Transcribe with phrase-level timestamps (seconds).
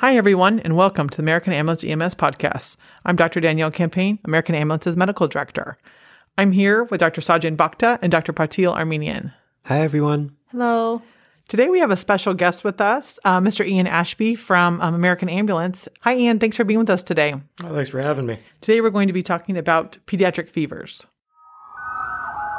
[0.00, 2.76] Hi, everyone, and welcome to the American Ambulance EMS podcast.
[3.06, 3.40] I'm Dr.
[3.40, 5.78] Danielle Campaign, American Ambulance's medical director.
[6.36, 7.22] I'm here with Dr.
[7.22, 8.34] Sajan Bhakta and Dr.
[8.34, 9.32] Patil Armenian.
[9.64, 10.36] Hi, everyone.
[10.50, 11.00] Hello.
[11.48, 13.66] Today we have a special guest with us, uh, Mr.
[13.66, 15.88] Ian Ashby from um, American Ambulance.
[16.02, 16.40] Hi, Ian.
[16.40, 17.32] Thanks for being with us today.
[17.64, 18.38] Oh, thanks for having me.
[18.60, 21.06] Today we're going to be talking about pediatric fevers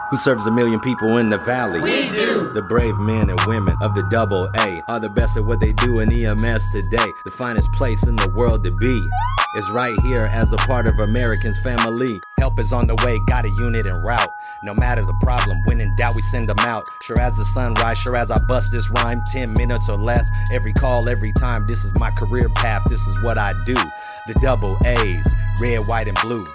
[0.10, 1.80] who serves a million people in the valley.
[1.80, 2.52] We do.
[2.54, 5.74] The brave men and women of the double A are the best at what they
[5.74, 7.12] do in EMS today.
[7.26, 9.08] The finest place in the world to be
[9.56, 12.20] is right here as a part of Americans' family.
[12.40, 14.32] Help is on the way, got a unit en route.
[14.64, 16.88] No matter the problem, when in doubt, we send them out.
[17.04, 20.30] Sure as the sun sunrise, sure as I bust this rhyme, 10 minutes or less.
[20.52, 23.76] Every call, every time, this is my career path, this is what I do.
[24.28, 26.46] The double A's, red, white, and blue.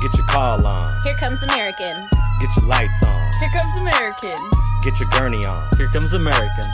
[0.00, 1.02] Get your call on.
[1.02, 2.08] Here comes American.
[2.40, 3.30] Get your lights on.
[3.38, 4.50] Here comes American.
[4.80, 5.68] Get your gurney on.
[5.76, 6.64] Here comes American.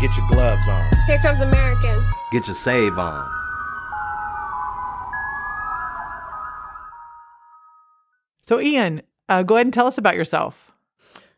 [0.00, 0.90] Get your gloves on.
[1.06, 2.02] Here comes American.
[2.32, 3.30] Get your save on.
[8.48, 10.72] So, Ian, uh, go ahead and tell us about yourself.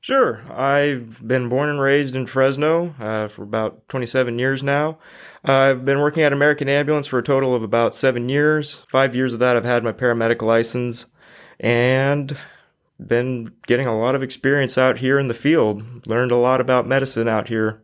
[0.00, 0.42] Sure.
[0.48, 4.98] I've been born and raised in Fresno uh, for about 27 years now.
[5.46, 8.84] Uh, I've been working at American Ambulance for a total of about seven years.
[8.88, 11.06] Five years of that, I've had my paramedic license
[11.62, 12.36] and
[13.00, 16.06] been getting a lot of experience out here in the field.
[16.06, 17.82] Learned a lot about medicine out here.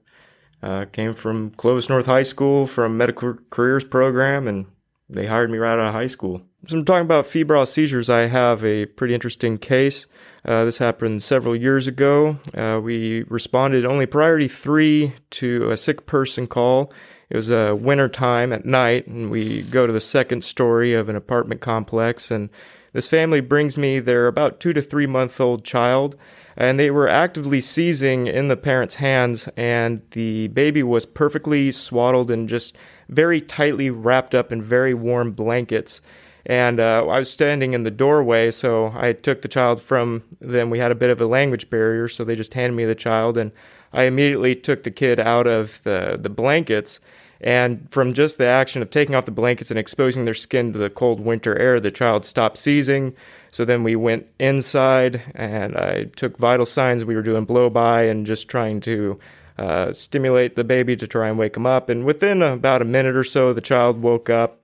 [0.62, 4.66] Uh, came from Clovis North High School from Medical Careers program, and
[5.08, 6.42] they hired me right out of high school.
[6.66, 8.10] So I'm talking about febrile seizures.
[8.10, 10.08] I have a pretty interesting case.
[10.44, 12.38] Uh, this happened several years ago.
[12.52, 16.92] Uh, we responded only priority three to a sick person call.
[17.30, 21.08] It was a winter time at night, and we go to the second story of
[21.08, 22.50] an apartment complex, and
[22.92, 26.16] this family brings me their about two to three month old child,
[26.56, 32.30] and they were actively seizing in the parent's hands, and the baby was perfectly swaddled
[32.30, 32.76] and just
[33.08, 36.00] very tightly wrapped up in very warm blankets.
[36.46, 40.70] And uh, I was standing in the doorway, so I took the child from them.
[40.70, 43.36] We had a bit of a language barrier, so they just handed me the child,
[43.36, 43.52] and
[43.92, 47.00] I immediately took the kid out of the, the blankets
[47.40, 50.78] and from just the action of taking off the blankets and exposing their skin to
[50.78, 53.14] the cold winter air, the child stopped seizing.
[53.52, 57.04] So then we went inside and I took vital signs.
[57.04, 59.18] We were doing blow by and just trying to
[59.56, 61.88] uh, stimulate the baby to try and wake him up.
[61.88, 64.60] And within about a minute or so, the child woke up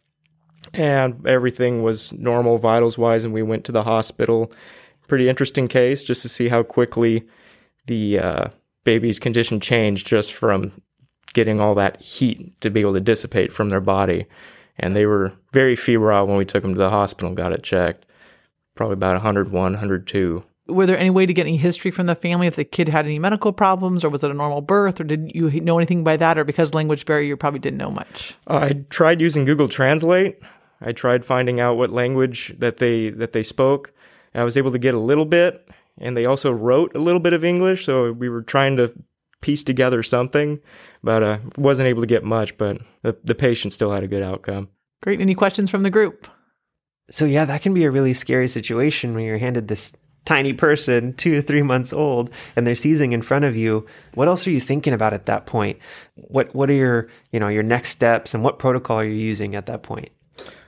[0.72, 3.24] and everything was normal vitals wise.
[3.24, 4.52] And we went to the hospital.
[5.06, 7.28] Pretty interesting case just to see how quickly
[7.86, 8.48] the uh,
[8.82, 10.72] baby's condition changed just from
[11.34, 14.26] getting all that heat to be able to dissipate from their body.
[14.78, 17.62] And they were very febrile when we took them to the hospital and got it
[17.62, 18.06] checked.
[18.74, 20.44] Probably about 101, 102.
[20.66, 23.04] Were there any way to get any history from the family if the kid had
[23.04, 26.16] any medical problems, or was it a normal birth, or did you know anything by
[26.16, 28.34] that, or because language barrier, you probably didn't know much?
[28.46, 30.40] I tried using Google Translate.
[30.80, 33.92] I tried finding out what language that they that they spoke.
[34.34, 35.68] I was able to get a little bit,
[35.98, 37.84] and they also wrote a little bit of English.
[37.84, 38.92] So we were trying to
[39.44, 40.58] piece together something,
[41.02, 42.56] but uh, wasn't able to get much.
[42.56, 44.70] But the, the patient still had a good outcome.
[45.02, 45.20] Great.
[45.20, 46.26] Any questions from the group?
[47.10, 49.92] So yeah, that can be a really scary situation when you're handed this
[50.24, 53.86] tiny person, two to three months old, and they're seizing in front of you.
[54.14, 55.78] What else are you thinking about at that point?
[56.14, 59.54] What what are your you know your next steps and what protocol are you using
[59.54, 60.08] at that point?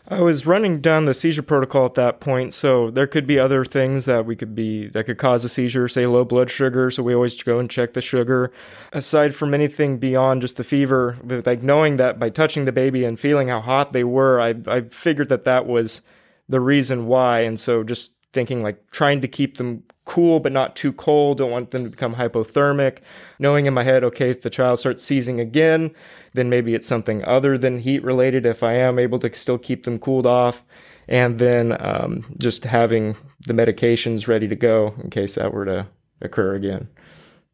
[0.09, 3.65] I was running down the seizure protocol at that point, so there could be other
[3.65, 6.93] things that we could be that could cause a seizure, say low blood sugar.
[6.93, 8.53] So we always go and check the sugar.
[8.93, 13.19] Aside from anything beyond just the fever, like knowing that by touching the baby and
[13.19, 16.03] feeling how hot they were, I I figured that that was
[16.49, 17.41] the reason why.
[17.41, 21.38] And so just thinking like trying to keep them cool but not too cold.
[21.38, 22.98] Don't want them to become hypothermic.
[23.38, 25.94] Knowing in my head, okay, if the child starts seizing again,
[26.34, 28.47] then maybe it's something other than heat related.
[28.47, 30.65] If I am able to still keep them cooled off,
[31.09, 33.16] and then um, just having
[33.47, 35.86] the medications ready to go in case that were to
[36.20, 36.88] occur again.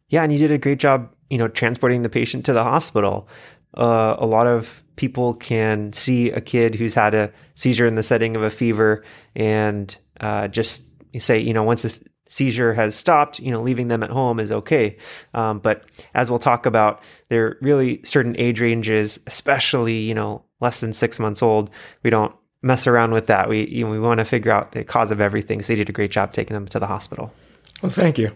[0.09, 3.29] Yeah, and you did a great job, you know, transporting the patient to the hospital.
[3.77, 8.03] Uh, a lot of people can see a kid who's had a seizure in the
[8.03, 9.03] setting of a fever
[9.35, 10.83] and uh, just
[11.19, 11.93] say, you know, once the
[12.29, 14.97] seizure has stopped, you know, leaving them at home is okay.
[15.35, 15.85] Um, but
[16.15, 20.95] as we'll talk about, there are really certain age ranges, especially, you know, less than
[20.95, 21.69] six months old.
[22.03, 23.51] We don't mess around with that.
[23.51, 25.61] We, you know, we want to figure out the cause of everything.
[25.61, 27.35] So you did a great job taking them to the hospital.
[27.83, 28.29] Well, thank you.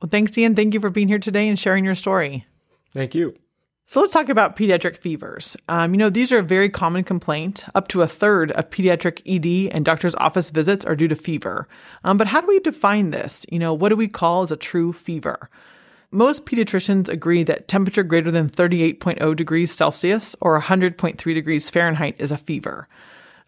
[0.00, 0.54] Well, thanks, Ian.
[0.54, 2.46] Thank you for being here today and sharing your story.
[2.92, 3.34] Thank you.
[3.92, 5.54] So let's talk about pediatric fevers.
[5.68, 7.62] Um, you know, these are a very common complaint.
[7.74, 11.68] Up to a third of pediatric ED and doctor's office visits are due to fever.
[12.02, 13.44] Um, but how do we define this?
[13.50, 15.50] You know, what do we call as a true fever?
[16.10, 22.32] most pediatricians agree that temperature greater than 38.0 degrees Celsius or 100.3 degrees Fahrenheit is
[22.32, 22.88] a fever.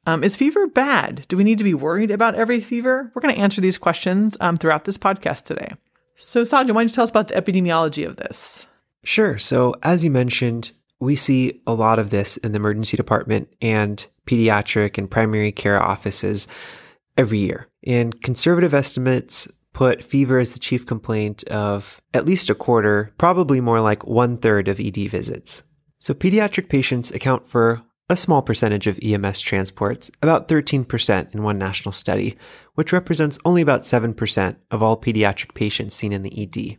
[0.05, 1.25] Um, is fever bad?
[1.29, 3.11] Do we need to be worried about every fever?
[3.15, 5.73] We're going to answer these questions um, throughout this podcast today.
[6.17, 8.67] So, Sajan, why don't you tell us about the epidemiology of this?
[9.05, 9.39] Sure.
[9.39, 14.05] So, as you mentioned, we see a lot of this in the emergency department and
[14.27, 16.49] pediatric and primary care offices
[17.17, 17.69] every year.
[17.87, 23.61] And conservative estimates put fever as the chief complaint of at least a quarter, probably
[23.61, 25.65] more like one third of ED visits.
[25.99, 31.59] So pediatric patients account for a small percentage of EMS transports, about 13% in one
[31.59, 32.37] national study,
[32.75, 36.79] which represents only about 7% of all pediatric patients seen in the ED.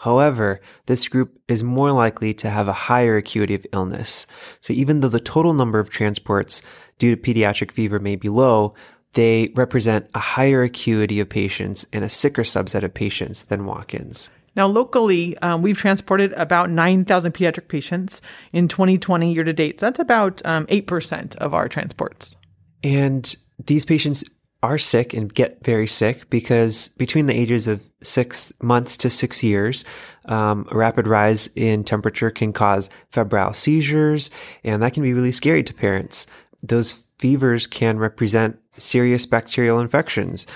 [0.00, 4.26] However, this group is more likely to have a higher acuity of illness.
[4.62, 6.62] So even though the total number of transports
[6.98, 8.72] due to pediatric fever may be low,
[9.12, 13.92] they represent a higher acuity of patients and a sicker subset of patients than walk
[13.92, 14.30] ins.
[14.56, 18.22] Now, locally, um, we've transported about 9,000 pediatric patients
[18.54, 19.80] in 2020 year to date.
[19.80, 22.36] So that's about um, 8% of our transports.
[22.82, 23.36] And
[23.66, 24.24] these patients
[24.62, 29.42] are sick and get very sick because between the ages of six months to six
[29.42, 29.84] years,
[30.26, 34.30] um, a rapid rise in temperature can cause febrile seizures,
[34.62, 36.26] and that can be really scary to parents.
[36.62, 40.46] Those fevers can represent serious bacterial infections.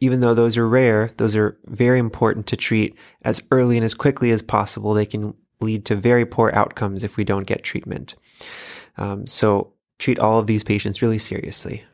[0.00, 3.94] Even though those are rare, those are very important to treat as early and as
[3.94, 4.92] quickly as possible.
[4.92, 8.14] They can lead to very poor outcomes if we don't get treatment.
[8.98, 11.84] Um, so treat all of these patients really seriously.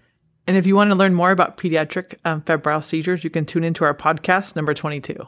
[0.46, 3.64] And if you want to learn more about pediatric um, febrile seizures, you can tune
[3.64, 5.26] into our podcast number 22.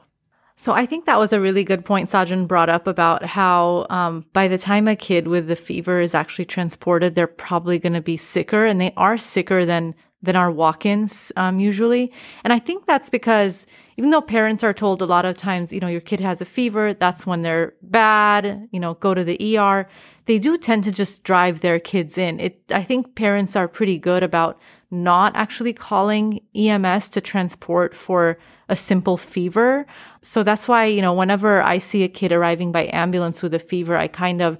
[0.57, 4.25] So I think that was a really good point Sajan brought up about how um,
[4.33, 8.01] by the time a kid with the fever is actually transported, they're probably going to
[8.01, 12.11] be sicker, and they are sicker than than our walk-ins um, usually.
[12.45, 13.67] And I think that's because
[13.99, 16.47] even though parents are told a lot of times, you know, your kid has a
[16.47, 19.87] fever, that's when they're bad, you know, go to the ER.
[20.25, 22.41] They do tend to just drive their kids in.
[22.41, 24.59] It, I think parents are pretty good about
[24.95, 28.39] not actually calling EMS to transport for
[28.69, 29.87] a simple fever.
[30.23, 33.59] So that's why, you know, whenever I see a kid arriving by ambulance with a
[33.59, 34.57] fever, I kind of,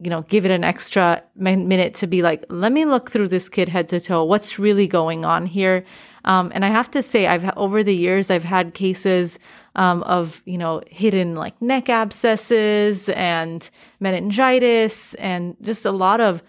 [0.00, 3.48] you know, give it an extra minute to be like, let me look through this
[3.48, 4.24] kid head to toe.
[4.24, 5.84] What's really going on here?
[6.24, 9.38] Um, and I have to say, I've over the years, I've had cases
[9.76, 13.68] um, of you know hidden like neck abscesses and
[14.00, 16.42] meningitis and just a lot of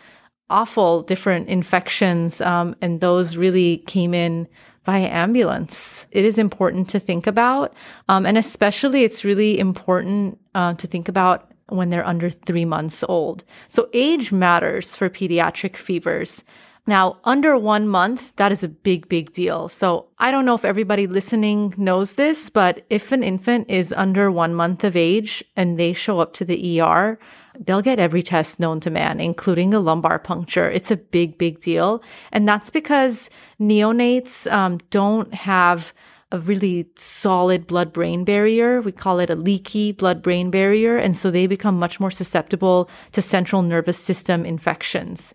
[0.49, 4.47] awful different infections, um, and those really came in
[4.85, 6.05] via ambulance.
[6.11, 7.73] It is important to think about,
[8.07, 13.03] um, and especially it's really important uh, to think about when they're under three months
[13.09, 13.43] old.
[13.69, 16.43] So age matters for pediatric fevers.
[16.87, 19.69] Now, under one month, that is a big, big deal.
[19.69, 24.29] So I don't know if everybody listening knows this, but if an infant is under
[24.29, 27.17] one month of age and they show up to the ER,
[27.59, 30.69] they'll get every test known to man, including a lumbar puncture.
[30.69, 32.01] It's a big, big deal.
[32.31, 33.29] And that's because
[33.59, 35.93] neonates um, don't have
[36.31, 38.81] a really solid blood brain barrier.
[38.81, 40.97] We call it a leaky blood brain barrier.
[40.97, 45.33] And so they become much more susceptible to central nervous system infections.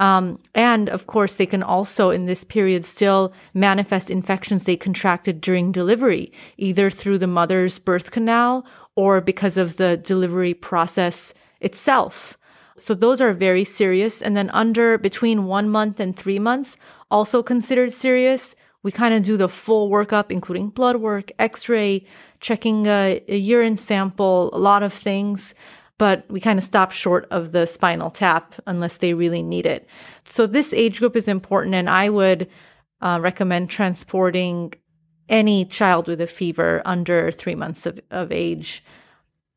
[0.00, 5.42] Um, and of course, they can also in this period still manifest infections they contracted
[5.42, 8.64] during delivery, either through the mother's birth canal
[8.96, 12.38] or because of the delivery process itself.
[12.76, 14.22] So those are very serious.
[14.22, 16.76] And then under between one month and three months,
[17.10, 18.54] also considered serious.
[18.82, 22.06] We kind of do the full workup, including blood work, x ray,
[22.40, 25.54] checking a, a, urine sample, a lot of things.
[25.98, 29.86] But we kind of stop short of the spinal tap unless they really need it.
[30.24, 32.48] So this age group is important, and I would
[33.02, 34.72] uh, recommend transporting
[35.28, 38.82] any child with a fever under three months of, of age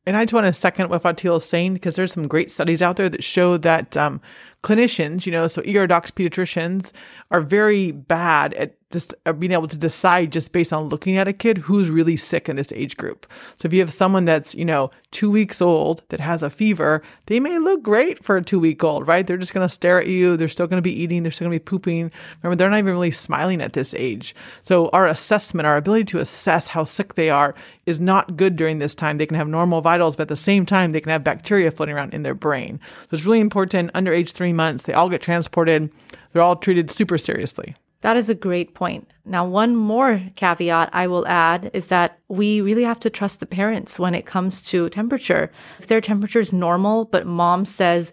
[0.05, 2.81] and I just want to second what Patil is saying because there's some great studies
[2.81, 4.19] out there that show that um,
[4.63, 6.91] clinicians, you know, so ER docs, pediatricians
[7.31, 11.27] are very bad at just uh, being able to decide just based on looking at
[11.27, 13.27] a kid who's really sick in this age group.
[13.57, 17.01] So if you have someone that's, you know, two weeks old that has a fever,
[17.25, 19.27] they may look great for a two week old, right?
[19.27, 20.37] They're just going to stare at you.
[20.37, 21.23] They're still going to be eating.
[21.23, 22.11] They're still going to be pooping.
[22.41, 24.35] Remember, they're not even really smiling at this age.
[24.63, 28.79] So our assessment, our ability to assess how sick they are is not good during
[28.79, 29.17] this time.
[29.17, 31.95] They can have normal vitals, but at the same time, they can have bacteria floating
[31.95, 32.79] around in their brain.
[33.01, 35.91] So it's really important under age three months, they all get transported.
[36.31, 37.75] They're all treated super seriously.
[38.03, 39.07] That is a great point.
[39.23, 43.45] Now, one more caveat I will add is that we really have to trust the
[43.45, 45.49] parents when it comes to temperature.
[45.79, 48.11] If their temperature is normal, but mom says,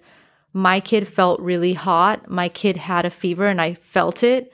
[0.52, 4.52] my kid felt really hot, my kid had a fever and I felt it,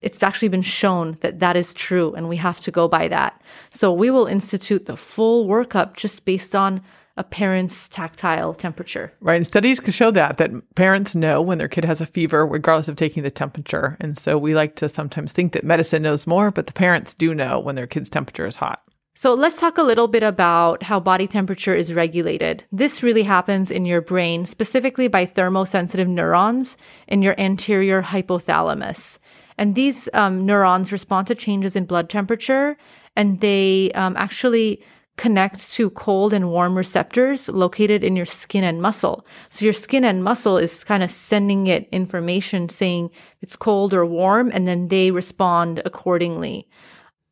[0.00, 3.42] it's actually been shown that that is true and we have to go by that.
[3.72, 6.82] So we will institute the full workup just based on
[7.18, 9.12] a parent's tactile temperature.
[9.20, 9.36] Right.
[9.36, 12.88] And studies can show that, that parents know when their kid has a fever, regardless
[12.88, 13.96] of taking the temperature.
[14.00, 17.34] And so we like to sometimes think that medicine knows more, but the parents do
[17.34, 18.82] know when their kid's temperature is hot.
[19.14, 22.62] So let's talk a little bit about how body temperature is regulated.
[22.70, 26.76] This really happens in your brain, specifically by thermosensitive neurons
[27.08, 29.18] in your anterior hypothalamus.
[29.58, 32.76] And these um, neurons respond to changes in blood temperature,
[33.16, 34.80] and they um, actually
[35.18, 39.26] connect to cold and warm receptors located in your skin and muscle.
[39.50, 43.10] So your skin and muscle is kind of sending it information saying
[43.42, 46.68] it's cold or warm, and then they respond accordingly.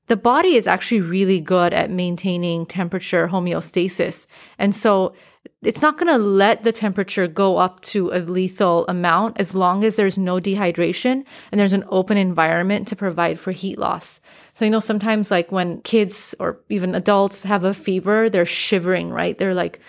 [0.09, 4.26] The body is actually really good at maintaining temperature homeostasis.
[4.59, 5.14] And so
[5.62, 9.85] it's not going to let the temperature go up to a lethal amount as long
[9.85, 14.21] as there's no dehydration and there's an open environment to provide for heat loss.
[14.56, 19.10] So, you know, sometimes like when kids or even adults have a fever, they're shivering,
[19.10, 19.38] right?
[19.38, 19.80] They're like,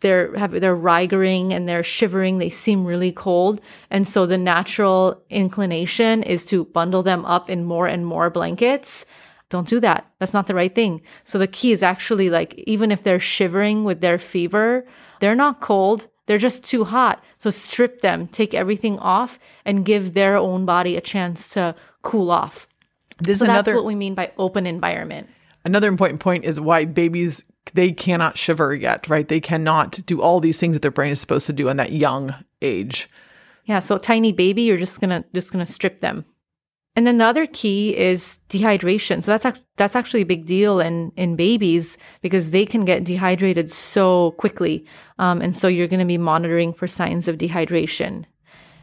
[0.00, 2.36] they're have, they're rigoring and they're shivering.
[2.36, 3.62] They seem really cold.
[3.90, 9.06] And so the natural inclination is to bundle them up in more and more blankets.
[9.48, 10.06] Don't do that.
[10.18, 11.00] That's not the right thing.
[11.24, 14.86] So the key is actually like, even if they're shivering with their fever,
[15.20, 16.08] they're not cold.
[16.26, 17.24] They're just too hot.
[17.38, 22.30] So strip them, take everything off and give their own body a chance to cool
[22.30, 22.66] off.
[23.20, 25.28] This So is that's another what we mean by open environment.
[25.64, 29.28] another important point is why babies they cannot shiver yet, right?
[29.28, 31.92] They cannot do all these things that their brain is supposed to do in that
[31.92, 33.08] young age.
[33.66, 36.24] Yeah, so tiny baby, you're just gonna just gonna strip them.
[36.96, 39.22] And then the other key is dehydration.
[39.22, 43.04] So that's ac- that's actually a big deal in in babies because they can get
[43.04, 44.84] dehydrated so quickly,
[45.18, 48.24] um, and so you're going to be monitoring for signs of dehydration.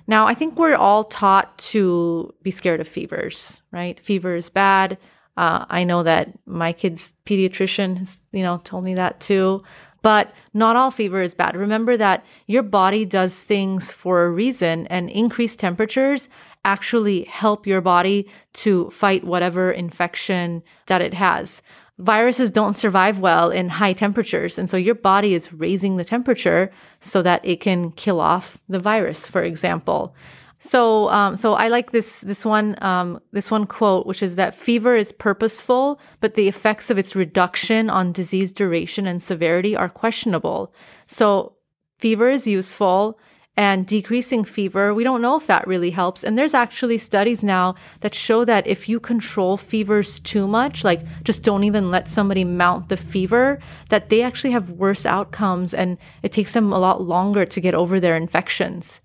[0.07, 3.99] Now, I think we're all taught to be scared of fevers, right?
[3.99, 4.97] Fever is bad.
[5.35, 9.63] Uh, I know that my kid's pediatrician has, you know, told me that too.
[10.01, 11.55] But not all fever is bad.
[11.57, 16.29] Remember that your body does things for a reason, and increased temperatures
[16.63, 21.61] actually help your body to fight whatever infection that it has.
[21.99, 26.69] Viruses don't survive well in high temperatures, and so your body is raising the temperature
[27.01, 30.15] so that it can kill off the virus, for example.
[30.59, 34.55] So, um, so I like this this one um, this one quote, which is that
[34.55, 39.89] fever is purposeful, but the effects of its reduction on disease duration and severity are
[39.89, 40.73] questionable.
[41.07, 41.53] So,
[41.99, 43.19] fever is useful,
[43.57, 46.23] and decreasing fever, we don't know if that really helps.
[46.23, 51.01] And there's actually studies now that show that if you control fevers too much, like
[51.23, 53.57] just don't even let somebody mount the fever,
[53.89, 57.73] that they actually have worse outcomes, and it takes them a lot longer to get
[57.73, 58.99] over their infections.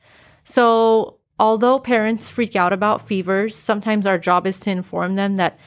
[0.44, 5.59] So, although parents freak out about fevers, sometimes our job is to inform them that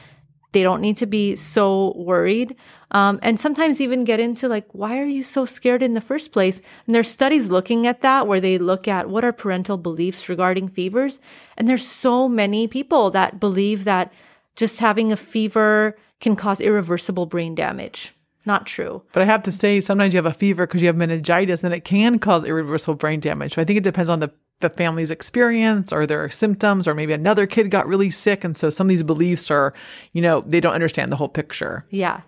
[0.52, 2.54] they don't need to be so worried.
[2.92, 6.30] Um, and sometimes even get into like, why are you so scared in the first
[6.32, 6.60] place?
[6.86, 10.68] And there's studies looking at that where they look at what are parental beliefs regarding
[10.68, 11.18] fevers.
[11.56, 14.12] And there's so many people that believe that
[14.54, 18.14] just having a fever can cause irreversible brain damage.
[18.46, 19.02] Not true.
[19.12, 21.74] But I have to say, sometimes you have a fever because you have meningitis, and
[21.74, 23.54] it can cause irreversible brain damage.
[23.54, 27.12] So I think it depends on the, the family's experience or their symptoms, or maybe
[27.12, 28.44] another kid got really sick.
[28.44, 29.74] And so some of these beliefs are,
[30.12, 31.84] you know, they don't understand the whole picture.
[31.90, 32.20] Yeah.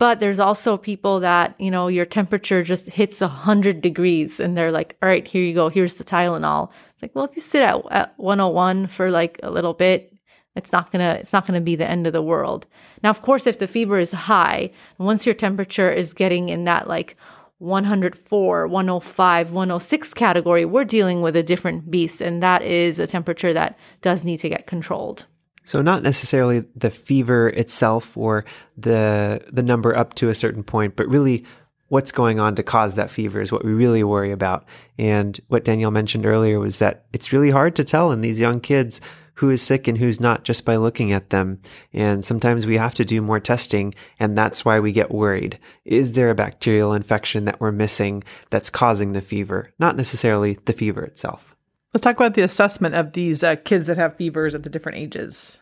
[0.00, 4.72] But there's also people that, you know, your temperature just hits 100 degrees and they're
[4.72, 5.68] like, all right, here you go.
[5.68, 6.70] Here's the Tylenol.
[6.94, 10.16] It's like, well, if you sit at, at 101 for like a little bit,
[10.56, 12.64] it's not gonna it's not gonna be the end of the world.
[13.02, 16.88] Now, of course, if the fever is high, once your temperature is getting in that
[16.88, 17.18] like
[17.58, 23.52] 104, 105, 106 category, we're dealing with a different beast, and that is a temperature
[23.52, 25.26] that does need to get controlled.
[25.64, 28.44] So not necessarily the fever itself or
[28.76, 31.44] the the number up to a certain point, but really
[31.88, 34.64] what's going on to cause that fever is what we really worry about.
[34.96, 38.60] And what Danielle mentioned earlier was that it's really hard to tell in these young
[38.60, 39.00] kids
[39.34, 41.60] who is sick and who's not just by looking at them.
[41.92, 45.58] And sometimes we have to do more testing, and that's why we get worried.
[45.84, 49.72] Is there a bacterial infection that we're missing that's causing the fever?
[49.78, 51.56] Not necessarily the fever itself.
[51.92, 54.98] Let's talk about the assessment of these uh, kids that have fevers at the different
[54.98, 55.60] ages.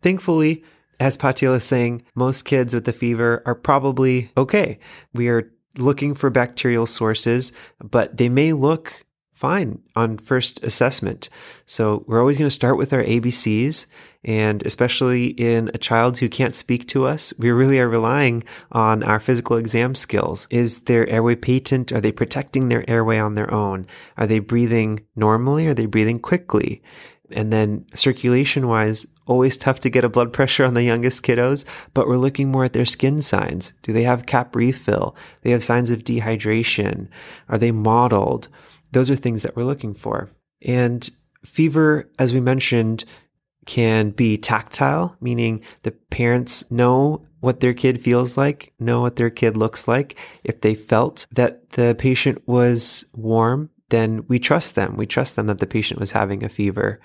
[0.00, 0.64] Thankfully,
[0.98, 4.78] as Patil is saying, most kids with the fever are probably okay.
[5.12, 9.05] We are looking for bacterial sources, but they may look
[9.36, 11.28] fine on first assessment.
[11.66, 13.84] So we're always going to start with our ABCs.
[14.24, 19.04] And especially in a child who can't speak to us, we really are relying on
[19.04, 20.48] our physical exam skills.
[20.50, 21.92] Is their airway patent?
[21.92, 23.86] Are they protecting their airway on their own?
[24.16, 25.66] Are they breathing normally?
[25.66, 26.82] Are they breathing quickly?
[27.30, 31.66] And then circulation wise, always tough to get a blood pressure on the youngest kiddos,
[31.92, 33.74] but we're looking more at their skin signs.
[33.82, 35.14] Do they have cap refill?
[35.42, 37.08] They have signs of dehydration?
[37.50, 38.48] Are they mottled?
[38.96, 40.30] Those are things that we're looking for.
[40.62, 41.06] And
[41.44, 43.04] fever, as we mentioned,
[43.66, 49.28] can be tactile, meaning the parents know what their kid feels like, know what their
[49.28, 50.18] kid looks like.
[50.44, 54.96] If they felt that the patient was warm, then we trust them.
[54.96, 56.98] We trust them that the patient was having a fever.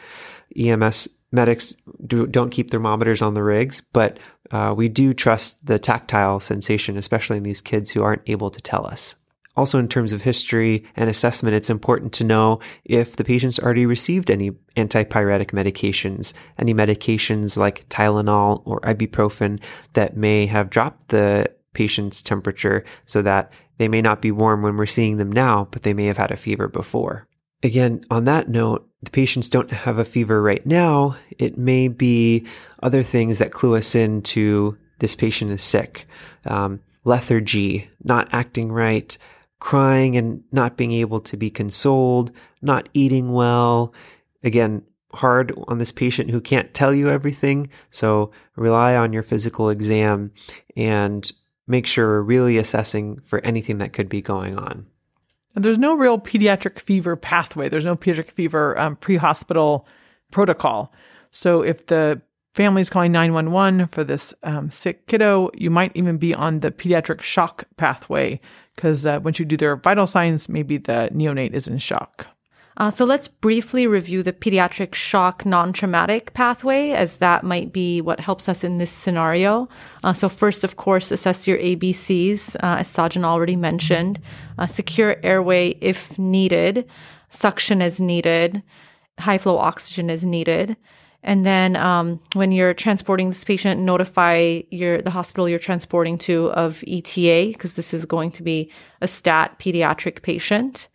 [0.55, 1.75] EMS medics
[2.07, 4.17] do, not keep thermometers on the rigs, but
[4.51, 8.61] uh, we do trust the tactile sensation, especially in these kids who aren't able to
[8.61, 9.17] tell us.
[9.57, 13.85] Also, in terms of history and assessment, it's important to know if the patient's already
[13.85, 19.61] received any antipyretic medications, any medications like Tylenol or ibuprofen
[19.93, 24.77] that may have dropped the patient's temperature so that they may not be warm when
[24.77, 27.27] we're seeing them now, but they may have had a fever before.
[27.63, 31.17] Again, on that note, the patients don't have a fever right now.
[31.37, 32.45] It may be
[32.81, 36.07] other things that clue us into this patient is sick.
[36.45, 39.17] Um, lethargy, not acting right,
[39.61, 43.93] crying and not being able to be consoled, not eating well.
[44.43, 44.81] Again,
[45.13, 47.69] hard on this patient who can't tell you everything.
[47.91, 50.31] So rely on your physical exam
[50.75, 51.31] and
[51.67, 54.87] make sure we're really assessing for anything that could be going on.
[55.53, 57.69] And there's no real pediatric fever pathway.
[57.69, 59.87] There's no pediatric fever um, pre-hospital
[60.31, 60.91] protocol.
[61.31, 62.19] So if the
[62.53, 67.21] family's calling 911 for this um, sick kiddo, you might even be on the pediatric
[67.21, 68.39] shock pathway
[68.75, 72.27] because uh, once you do their vital signs, maybe the neonate is in shock.
[72.77, 78.01] Uh, so let's briefly review the pediatric shock non traumatic pathway, as that might be
[78.01, 79.67] what helps us in this scenario.
[80.03, 84.19] Uh, so, first, of course, assess your ABCs, uh, as Sajan already mentioned.
[84.57, 86.89] Uh, secure airway if needed,
[87.29, 88.63] suction as needed,
[89.19, 90.77] high flow oxygen as needed.
[91.23, 96.47] And then um, when you're transporting this patient, notify your the hospital you're transporting to
[96.51, 100.87] of ETA because this is going to be a stat pediatric patient.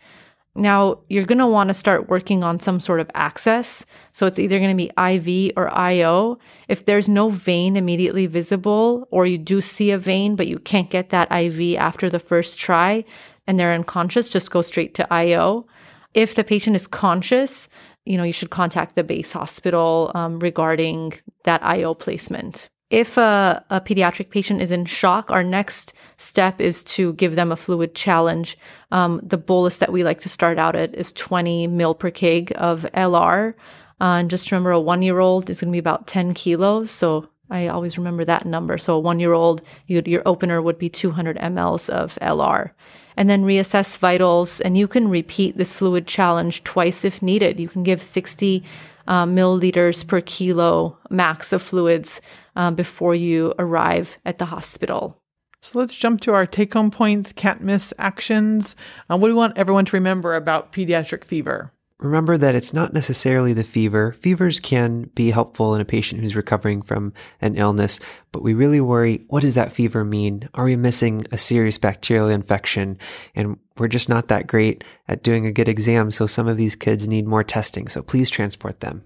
[0.56, 3.84] Now, you're going to want to start working on some sort of access.
[4.12, 6.38] So it's either going to be IV or IO.
[6.68, 10.90] If there's no vein immediately visible, or you do see a vein, but you can't
[10.90, 13.04] get that IV after the first try
[13.46, 15.66] and they're unconscious, just go straight to IO.
[16.14, 17.68] If the patient is conscious,
[18.06, 21.12] you know, you should contact the base hospital um, regarding
[21.44, 22.68] that IO placement.
[22.90, 27.50] If a, a, pediatric patient is in shock, our next step is to give them
[27.50, 28.56] a fluid challenge.
[28.92, 32.52] Um, the bolus that we like to start out at is 20 mil per kg
[32.52, 33.54] of LR.
[34.00, 36.92] Uh, and just remember, a one year old is going to be about 10 kilos.
[36.92, 38.78] So I always remember that number.
[38.78, 42.70] So a one year old, your opener would be 200 mLs of LR
[43.16, 44.60] and then reassess vitals.
[44.60, 47.60] And you can repeat this fluid challenge twice if needed.
[47.60, 48.64] You can give 60
[49.06, 52.20] uh, milliliters per kilo max of fluids
[52.56, 55.16] um, before you arrive at the hospital.
[55.62, 58.76] So let's jump to our take home points, can't miss actions.
[59.10, 61.72] Uh, what do we want everyone to remember about pediatric fever?
[61.98, 64.12] Remember that it's not necessarily the fever.
[64.12, 67.98] Fevers can be helpful in a patient who's recovering from an illness,
[68.32, 70.46] but we really worry what does that fever mean?
[70.52, 72.98] Are we missing a serious bacterial infection?
[73.34, 76.76] And we're just not that great at doing a good exam, so some of these
[76.76, 77.88] kids need more testing.
[77.88, 79.02] So please transport them.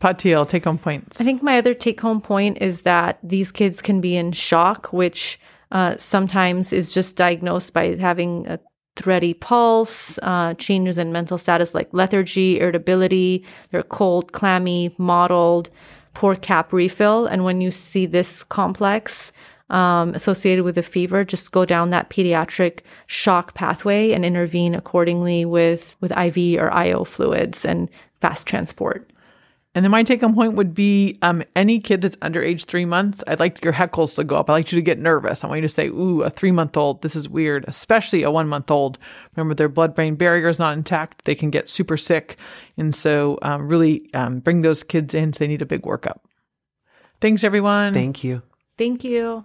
[0.00, 1.20] Patil, take home points.
[1.20, 4.92] I think my other take home point is that these kids can be in shock,
[4.92, 5.38] which
[5.72, 8.58] uh, sometimes is just diagnosed by having a
[9.00, 13.44] thready pulse, uh, changes in mental status like lethargy, irritability.
[13.70, 15.70] They're cold, clammy, mottled,
[16.14, 17.26] poor cap refill.
[17.26, 19.32] And when you see this complex
[19.70, 25.44] um, associated with a fever, just go down that pediatric shock pathway and intervene accordingly
[25.44, 27.88] with, with IV or IO fluids and
[28.20, 29.10] fast transport.
[29.74, 32.84] And then my take home point would be um, any kid that's under age three
[32.84, 34.50] months, I'd like your heckles to go up.
[34.50, 35.44] I'd like you to get nervous.
[35.44, 38.32] I want you to say, ooh, a three month old, this is weird, especially a
[38.32, 38.98] one month old.
[39.36, 41.24] Remember, their blood brain barrier is not intact.
[41.24, 42.36] They can get super sick.
[42.76, 46.18] And so, um, really um, bring those kids in so they need a big workup.
[47.20, 47.94] Thanks, everyone.
[47.94, 48.42] Thank you.
[48.76, 49.44] Thank you.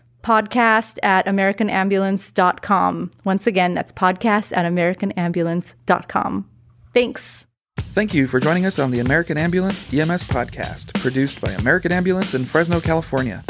[0.23, 3.11] podcast at americanambulance.com.
[3.23, 6.49] Once again, that's podcast at americanambulance.com.
[6.93, 7.47] Thanks.
[7.77, 12.33] Thank you for joining us on the American Ambulance EMS podcast, produced by American Ambulance
[12.33, 13.43] in Fresno, California.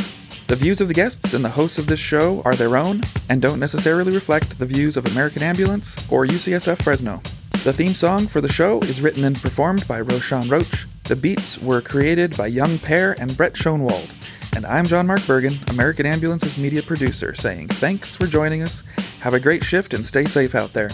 [0.47, 3.41] The views of the guests and the hosts of this show are their own and
[3.41, 7.21] don't necessarily reflect the views of American Ambulance or UCSF Fresno.
[7.63, 10.87] The theme song for the show is written and performed by Roshan Roach.
[11.03, 14.09] The beats were created by Young Pear and Brett Schoenwald.
[14.55, 18.81] And I'm John Mark Bergen, American Ambulance's media producer, saying thanks for joining us.
[19.19, 20.89] Have a great shift and stay safe out there.